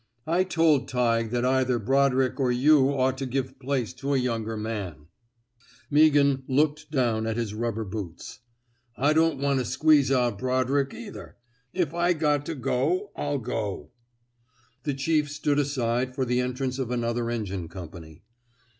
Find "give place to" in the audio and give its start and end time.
3.27-4.15